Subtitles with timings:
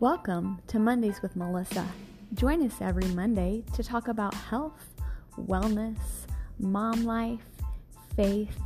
[0.00, 1.86] Welcome to Mondays with Melissa.
[2.32, 4.94] Join us every Monday to talk about health,
[5.38, 5.98] wellness,
[6.58, 7.44] mom life,
[8.16, 8.58] faith,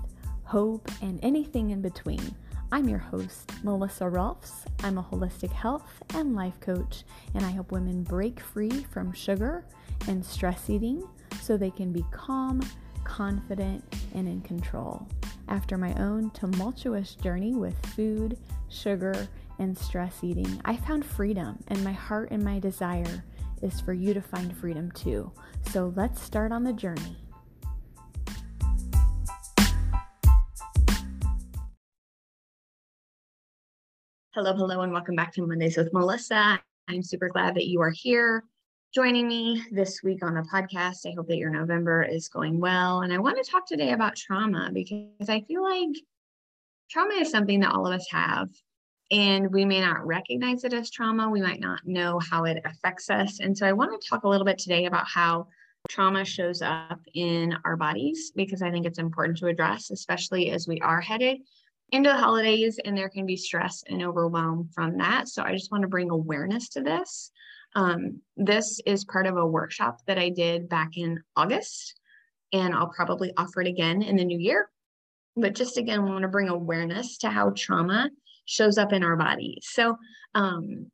[0.44, 2.36] hope, and anything in between.
[2.70, 4.64] I'm your host, Melissa Rolfs.
[4.84, 7.02] I'm a holistic health and life coach,
[7.34, 9.64] and I help women break free from sugar
[10.06, 11.02] and stress eating
[11.42, 12.60] so they can be calm,
[13.02, 13.82] confident,
[14.14, 15.08] and in control.
[15.48, 19.28] After my own tumultuous journey with food, sugar,
[19.58, 23.24] and stress eating, I found freedom, and my heart and my desire
[23.62, 25.30] is for you to find freedom too.
[25.70, 27.16] So let's start on the journey.
[34.34, 36.60] Hello, hello, and welcome back to Mondays with Melissa.
[36.88, 38.44] I'm super glad that you are here
[38.94, 41.06] joining me this week on the podcast.
[41.06, 43.02] I hope that your November is going well.
[43.02, 45.96] And I want to talk today about trauma because I feel like
[46.90, 48.48] trauma is something that all of us have.
[49.10, 51.28] And we may not recognize it as trauma.
[51.28, 53.40] We might not know how it affects us.
[53.40, 55.48] And so I want to talk a little bit today about how
[55.88, 60.66] trauma shows up in our bodies because I think it's important to address, especially as
[60.66, 61.38] we are headed
[61.92, 65.28] into the holidays and there can be stress and overwhelm from that.
[65.28, 67.30] So I just want to bring awareness to this.
[67.74, 72.00] Um, this is part of a workshop that I did back in August,
[72.52, 74.70] and I'll probably offer it again in the new year.
[75.36, 78.10] But just again, I want to bring awareness to how trauma
[78.44, 79.66] shows up in our bodies.
[79.70, 79.96] So,
[80.34, 80.90] um,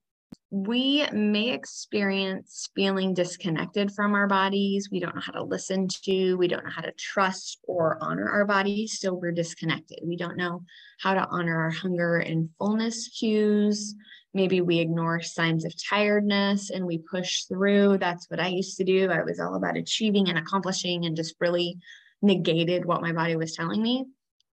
[0.51, 4.89] we may experience feeling disconnected from our bodies.
[4.91, 8.28] We don't know how to listen to, we don't know how to trust or honor
[8.28, 8.98] our bodies.
[8.98, 10.01] So we're disconnected.
[10.05, 10.65] We don't know
[10.98, 13.95] how to honor our hunger and fullness cues.
[14.34, 17.98] Maybe we ignore signs of tiredness and we push through.
[17.98, 19.11] That's what I used to do.
[19.11, 21.78] I was all about achieving and accomplishing and just really
[22.23, 24.05] negated what my body was telling me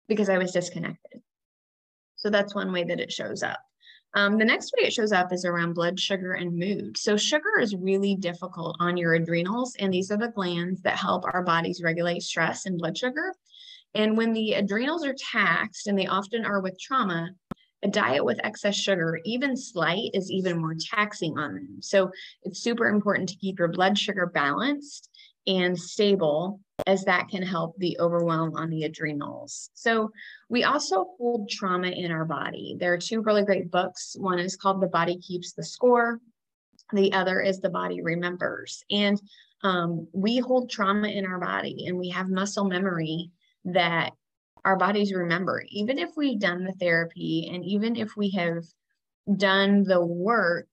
[0.09, 1.22] because I was disconnected.
[2.25, 3.61] So that's one way that it shows up.
[4.14, 6.97] Um, the next way it shows up is around blood sugar and mood.
[6.97, 11.25] So, sugar is really difficult on your adrenals, and these are the glands that help
[11.26, 13.34] our bodies regulate stress and blood sugar.
[13.94, 17.28] And when the adrenals are taxed, and they often are with trauma,
[17.82, 21.78] a diet with excess sugar, even slight, is even more taxing on them.
[21.82, 22.10] So,
[22.43, 25.10] it's super important to keep your blood sugar balanced
[25.47, 29.71] and stable as that can help the overwhelm on the adrenals.
[29.75, 30.11] So,
[30.49, 32.77] we also hold trauma in our body.
[32.79, 34.17] There are two really great books.
[34.19, 36.21] One is called The Body Keeps the Score,
[36.93, 38.85] the other is The Body Remembers.
[38.91, 39.21] And
[39.62, 43.31] um, we hold trauma in our body and we have muscle memory
[43.65, 44.11] that
[44.65, 45.65] our bodies remember.
[45.69, 48.65] Even if we've done the therapy and even if we have
[49.37, 50.69] done the work,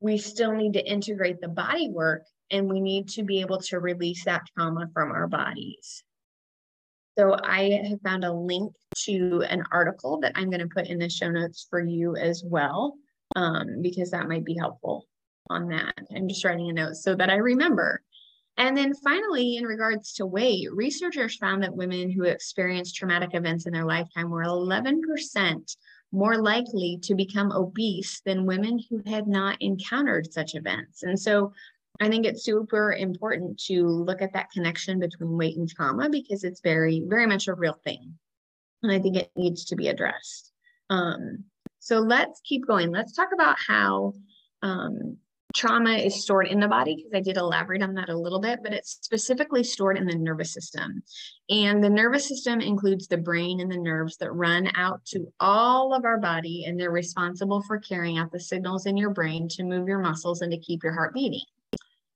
[0.00, 3.80] we still need to integrate the body work and we need to be able to
[3.80, 6.04] release that trauma from our bodies.
[7.18, 8.72] So I have found a link
[9.04, 12.44] to an article that I'm going to put in the show notes for you as
[12.44, 12.94] well,
[13.36, 15.06] um, because that might be helpful
[15.50, 15.94] on that.
[16.14, 18.00] I'm just writing a note so that I remember.
[18.56, 23.66] And then finally, in regards to weight, researchers found that women who experienced traumatic events
[23.66, 25.76] in their lifetime were 11%
[26.14, 31.02] more likely to become obese than women who had not encountered such events.
[31.02, 31.52] And so
[32.00, 36.42] I think it's super important to look at that connection between weight and trauma because
[36.42, 38.14] it's very, very much a real thing.
[38.82, 40.52] And I think it needs to be addressed.
[40.90, 41.44] Um,
[41.78, 42.90] so let's keep going.
[42.90, 44.14] Let's talk about how
[44.62, 45.18] um,
[45.54, 48.60] trauma is stored in the body because I did elaborate on that a little bit,
[48.62, 51.02] but it's specifically stored in the nervous system.
[51.48, 55.94] And the nervous system includes the brain and the nerves that run out to all
[55.94, 59.62] of our body, and they're responsible for carrying out the signals in your brain to
[59.62, 61.44] move your muscles and to keep your heart beating.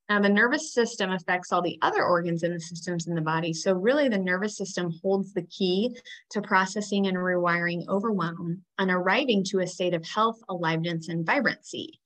[0.09, 3.53] Now, the nervous system affects all the other organs and the systems in the body.
[3.53, 5.95] So, really, the nervous system holds the key
[6.31, 11.99] to processing and rewiring overwhelm and arriving to a state of health, aliveness, and vibrancy.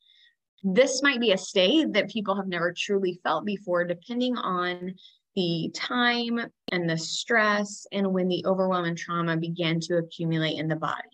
[0.63, 4.95] This might be a state that people have never truly felt before, depending on
[5.35, 6.39] the time
[6.71, 11.09] and the stress and when the overwhelm and trauma began to accumulate in the body.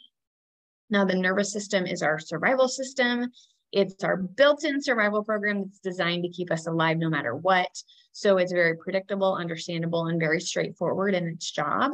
[0.90, 3.32] Now, the nervous system is our survival system.
[3.72, 7.70] It's our built in survival program that's designed to keep us alive no matter what.
[8.12, 11.92] So it's very predictable, understandable, and very straightforward in its job.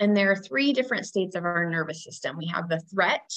[0.00, 3.30] And there are three different states of our nervous system we have the threat,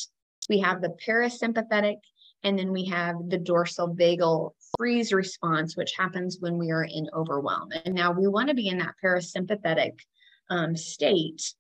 [0.50, 1.98] we have the parasympathetic,
[2.44, 7.10] and then we have the dorsal vagal freeze response, which happens when we are in
[7.13, 7.69] overwhelm.
[7.86, 10.00] And now we want to be in that parasympathetic
[10.50, 11.54] um, state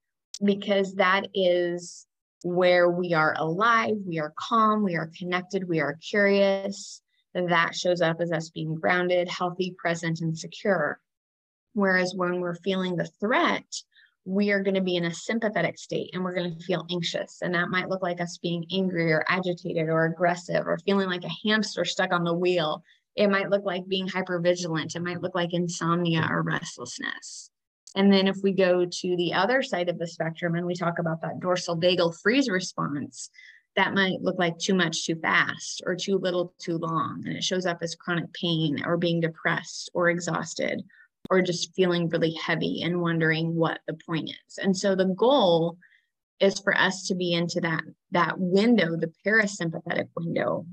[0.43, 2.06] because that is
[2.43, 7.01] where we are alive, we are calm, we are connected, we are curious.
[7.33, 10.99] That shows up as us being grounded, healthy, present, and secure.
[11.73, 13.65] Whereas when we're feeling the threat,
[14.25, 17.37] we are going to be in a sympathetic state and we're going to feel anxious.
[17.41, 21.23] And that might look like us being angry or agitated or aggressive or feeling like
[21.23, 22.83] a hamster stuck on the wheel.
[23.15, 24.95] It might look like being hypervigilant.
[24.95, 27.51] It might look like insomnia or restlessness.
[27.97, 30.99] And then if we go to the other side of the spectrum and we talk
[30.99, 33.31] about that dorsal vagal freeze response,
[33.75, 37.23] that might look like too much too fast or too little too long.
[37.25, 40.83] And it shows up as chronic pain or being depressed or exhausted
[41.31, 44.59] or just feeling really heavy and wondering what the point is.
[44.59, 45.79] And so the goal
[46.39, 50.67] is for us to be into that that window, the parasympathetic window.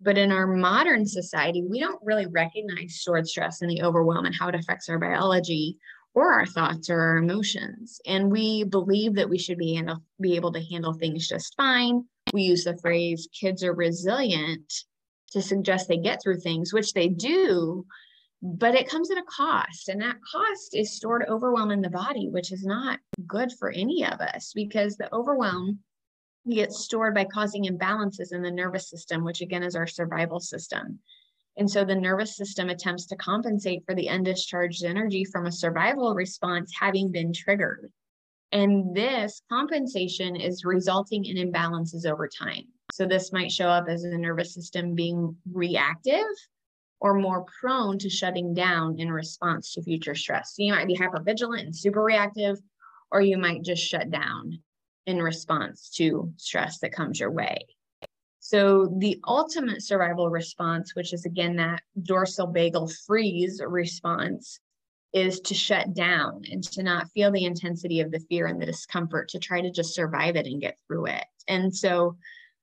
[0.00, 4.34] But in our modern society, we don't really recognize stored stress and the overwhelm and
[4.34, 5.76] how it affects our biology
[6.14, 8.00] or our thoughts or our emotions.
[8.06, 9.80] And we believe that we should be,
[10.20, 12.04] be able to handle things just fine.
[12.32, 14.72] We use the phrase kids are resilient
[15.32, 17.84] to suggest they get through things, which they do,
[18.42, 19.88] but it comes at a cost.
[19.88, 24.04] And that cost is stored overwhelm in the body, which is not good for any
[24.04, 25.80] of us because the overwhelm
[26.48, 30.98] gets stored by causing imbalances in the nervous system, which again is our survival system.
[31.58, 36.14] And so the nervous system attempts to compensate for the undischarged energy from a survival
[36.14, 37.90] response having been triggered.
[38.52, 42.64] And this compensation is resulting in imbalances over time.
[42.88, 46.24] So this might show up as the nervous system being reactive
[47.00, 50.54] or more prone to shutting down in response to future stress.
[50.54, 52.56] So you might be hypervigilant and super reactive,
[53.10, 54.60] or you might just shut down
[55.06, 57.66] in response to stress that comes your way.
[58.48, 64.58] So the ultimate survival response, which is again that dorsal vagal freeze response,
[65.12, 68.64] is to shut down and to not feel the intensity of the fear and the
[68.64, 71.26] discomfort, to try to just survive it and get through it.
[71.46, 72.16] And so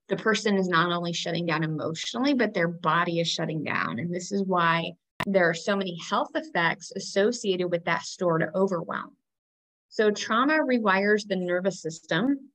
[0.08, 4.00] the person is not only shutting down emotionally, but their body is shutting down.
[4.00, 4.94] And this is why
[5.28, 9.16] there are so many health effects associated with that stored overwhelm.
[9.90, 12.50] So, trauma rewires the nervous system.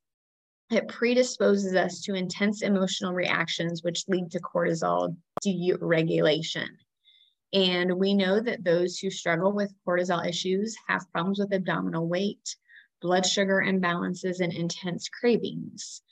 [0.71, 6.69] It predisposes us to intense emotional reactions, which lead to cortisol deregulation.
[7.53, 12.55] And we know that those who struggle with cortisol issues have problems with abdominal weight,
[13.03, 16.03] blood sugar imbalances, and intense cravings.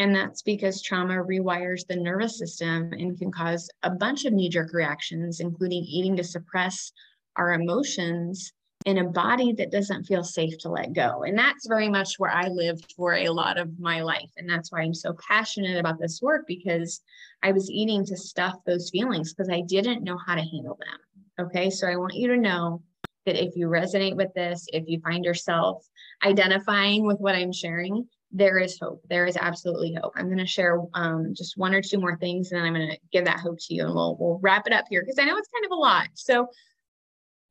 [0.00, 4.48] And that's because trauma rewires the nervous system and can cause a bunch of knee
[4.48, 6.90] jerk reactions, including eating to suppress
[7.36, 8.52] our emotions
[8.86, 11.22] in a body that doesn't feel safe to let go.
[11.24, 14.30] And that's very much where I lived for a lot of my life.
[14.38, 17.02] And that's why I'm so passionate about this work because
[17.42, 21.46] I was eating to stuff those feelings because I didn't know how to handle them.
[21.46, 21.68] Okay.
[21.68, 22.82] So I want you to know
[23.26, 25.86] that if you resonate with this, if you find yourself
[26.24, 29.02] identifying with what I'm sharing, there is hope.
[29.10, 30.12] There is absolutely hope.
[30.16, 32.90] I'm going to share um, just one or two more things, and then I'm going
[32.90, 35.24] to give that hope to you, and we'll we'll wrap it up here because I
[35.24, 36.08] know it's kind of a lot.
[36.14, 36.46] So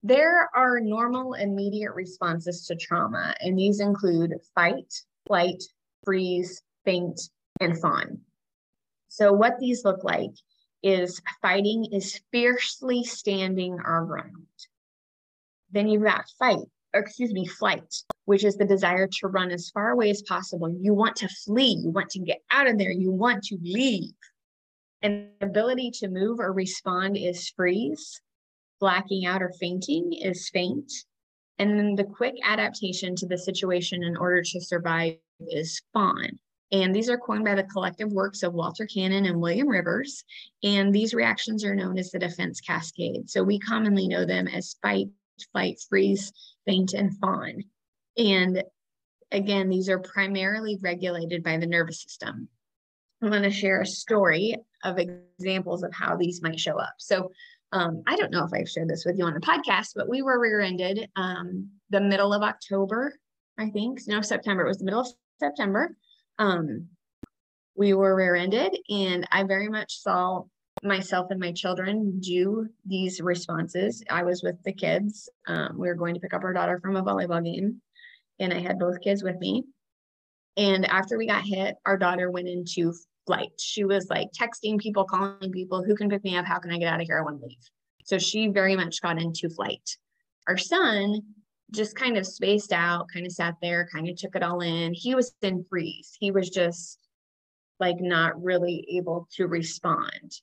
[0.04, 4.94] there are normal immediate responses to trauma, and these include fight,
[5.28, 5.62] flight,
[6.06, 7.20] freeze, faint,
[7.60, 8.22] and fawn.
[9.10, 10.32] So what these look like
[10.82, 14.48] is fighting is fiercely standing our ground.
[15.72, 17.94] Then you've got fight, or excuse me, flight,
[18.26, 20.70] which is the desire to run as far away as possible.
[20.70, 24.14] You want to flee, you want to get out of there, you want to leave.
[25.02, 28.22] And the ability to move or respond is freeze.
[28.80, 30.92] Blacking out or fainting is faint.
[31.58, 35.18] And then the quick adaptation to the situation in order to survive
[35.48, 36.40] is fawn.
[36.72, 40.24] And these are coined by the collective works of Walter Cannon and William Rivers.
[40.64, 43.30] And these reactions are known as the defense cascade.
[43.30, 45.08] So we commonly know them as fight,
[45.52, 46.32] flight, freeze,
[46.66, 47.64] faint, and fawn.
[48.18, 48.64] And
[49.32, 52.48] again, these are primarily regulated by the nervous system.
[53.22, 56.94] I'm going to share a story of examples of how these might show up.
[57.00, 57.32] So,
[57.72, 60.22] um, I don't know if I've shared this with you on the podcast, but we
[60.22, 63.14] were rear ended um, the middle of October,
[63.58, 64.02] I think.
[64.08, 64.66] No, September.
[64.66, 65.08] It was the middle of
[65.40, 65.96] September.
[66.40, 66.88] Um,
[67.76, 70.44] we were rear ended, and I very much saw
[70.84, 74.04] myself and my children do these responses.
[74.10, 75.30] I was with the kids.
[75.48, 77.82] Um, we were going to pick up our daughter from a volleyball game,
[78.40, 79.64] and I had both kids with me.
[80.58, 82.94] And after we got hit, our daughter went into
[83.30, 83.52] flight.
[83.60, 86.46] She was like texting people, calling people, who can pick me up?
[86.46, 87.20] How can I get out of here?
[87.20, 87.58] I want to leave.
[88.04, 89.88] So she very much got into flight.
[90.48, 91.22] Our son
[91.70, 94.96] just kind of spaced out, kind of sat there, kind of took it all in.
[94.96, 96.18] He was in freeze.
[96.20, 96.98] He was just
[97.80, 100.42] like not really able to respond.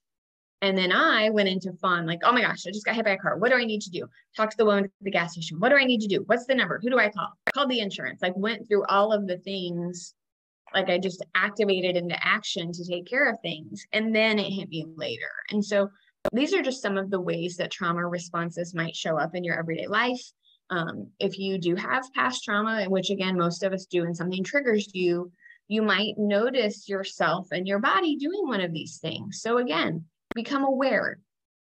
[0.62, 3.10] And then I went into fawn, like, oh my gosh, I just got hit by
[3.10, 3.36] a car.
[3.36, 4.06] What do I need to do?
[4.36, 5.58] Talk to the woman at the gas station.
[5.58, 6.22] What do I need to do?
[6.26, 6.78] What's the number?
[6.80, 7.30] Who do I call?
[7.48, 8.22] I called the insurance.
[8.22, 10.14] Like, went through all of the things.
[10.74, 13.86] Like, I just activated into action to take care of things.
[13.92, 15.30] And then it hit me later.
[15.50, 15.88] And so,
[16.32, 19.58] these are just some of the ways that trauma responses might show up in your
[19.58, 20.20] everyday life.
[20.70, 24.42] Um, if you do have past trauma, which again, most of us do, and something
[24.42, 25.30] triggers you,
[25.68, 29.40] you might notice yourself and your body doing one of these things.
[29.40, 30.04] So, again,
[30.34, 31.18] become aware,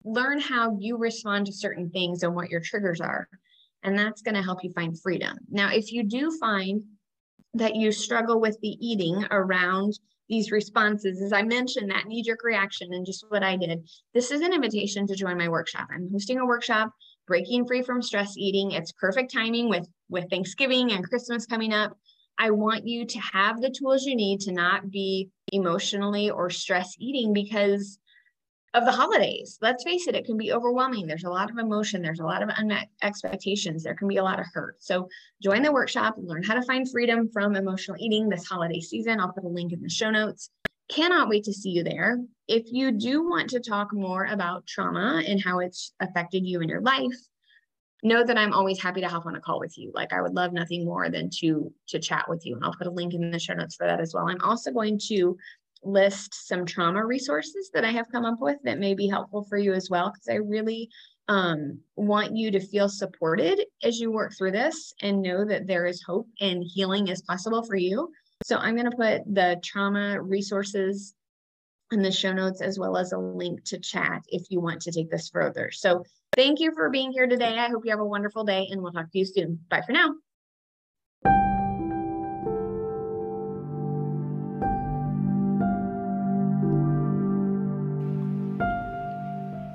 [0.04, 3.28] learn how you respond to certain things and what your triggers are.
[3.82, 5.38] And that's going to help you find freedom.
[5.50, 6.82] Now, if you do find
[7.54, 12.42] that you struggle with the eating around these responses, as I mentioned, that knee jerk
[12.42, 15.88] reaction and just what I did, this is an invitation to join my workshop.
[15.92, 16.90] I'm hosting a workshop,
[17.26, 18.72] Breaking Free from Stress Eating.
[18.72, 21.96] It's perfect timing with, with Thanksgiving and Christmas coming up.
[22.38, 26.94] I want you to have the tools you need to not be emotionally or stress
[26.98, 27.98] eating because
[28.74, 29.58] of the holidays.
[29.60, 31.06] Let's face it, it can be overwhelming.
[31.06, 34.24] There's a lot of emotion, there's a lot of unmet expectations, there can be a
[34.24, 34.76] lot of hurt.
[34.78, 35.08] So,
[35.42, 39.20] join the workshop, learn how to find freedom from emotional eating this holiday season.
[39.20, 40.50] I'll put a link in the show notes.
[40.88, 42.18] Cannot wait to see you there.
[42.48, 46.68] If you do want to talk more about trauma and how it's affected you in
[46.68, 47.16] your life,
[48.02, 49.92] know that I'm always happy to hop on a call with you.
[49.94, 52.88] Like I would love nothing more than to to chat with you and I'll put
[52.88, 54.28] a link in the show notes for that as well.
[54.28, 55.36] I'm also going to
[55.82, 59.58] list some trauma resources that I have come up with that may be helpful for
[59.58, 60.88] you as well because I really
[61.28, 65.86] um, want you to feel supported as you work through this and know that there
[65.86, 68.10] is hope and healing is possible for you.
[68.44, 71.14] So I'm going to put the trauma resources
[71.92, 74.92] in the show notes as well as a link to chat if you want to
[74.92, 75.70] take this further.
[75.70, 76.02] So
[76.34, 77.58] thank you for being here today.
[77.58, 79.60] I hope you have a wonderful day and we'll talk to you soon.
[79.68, 80.14] Bye for now.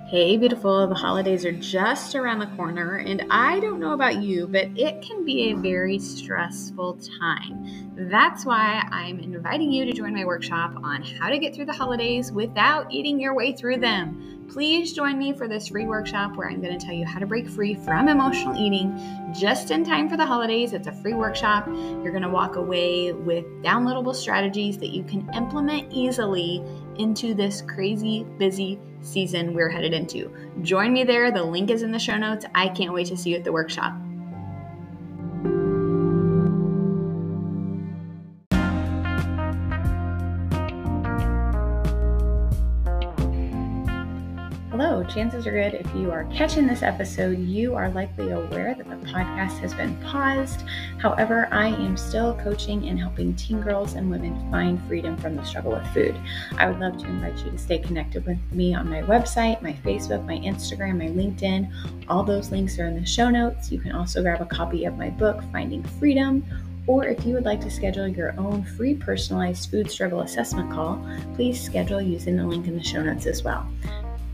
[0.08, 0.88] Hey, beautiful.
[0.88, 5.02] The holidays are just around the corner, and I don't know about you, but it
[5.02, 7.92] can be a very stressful time.
[8.10, 11.74] That's why I'm inviting you to join my workshop on how to get through the
[11.74, 14.48] holidays without eating your way through them.
[14.50, 17.26] Please join me for this free workshop where I'm going to tell you how to
[17.26, 18.98] break free from emotional eating
[19.38, 20.72] just in time for the holidays.
[20.72, 21.68] It's a free workshop.
[21.68, 26.64] You're going to walk away with downloadable strategies that you can implement easily
[27.00, 30.34] into this crazy busy season we're headed into.
[30.62, 31.32] Join me there.
[31.32, 32.46] The link is in the show notes.
[32.56, 33.94] I can't wait to see you at the workshop.
[45.08, 49.08] Chances are good if you are catching this episode, you are likely aware that the
[49.08, 50.64] podcast has been paused.
[51.00, 55.44] However, I am still coaching and helping teen girls and women find freedom from the
[55.44, 56.20] struggle with food.
[56.58, 59.74] I would love to invite you to stay connected with me on my website, my
[59.74, 61.72] Facebook, my Instagram, my LinkedIn.
[62.10, 63.72] All those links are in the show notes.
[63.72, 66.44] You can also grab a copy of my book, Finding Freedom.
[66.86, 71.06] Or if you would like to schedule your own free personalized food struggle assessment call,
[71.36, 73.68] please schedule using the link in the show notes as well.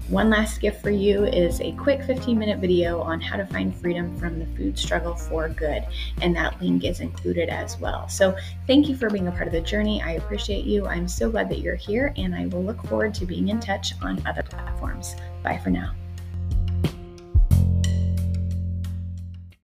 [0.10, 3.76] One last gift for you is a quick 15 minute video on how to find
[3.76, 5.86] freedom from the food struggle for good,
[6.22, 8.10] and that link is included as well.
[8.10, 8.36] So,
[8.68, 10.02] thank you for being a part of the journey.
[10.02, 10.86] I appreciate you.
[10.88, 13.94] I'm so glad that you're here, and I will look forward to being in touch
[14.02, 15.16] on other platforms.
[15.42, 15.94] Bye for now.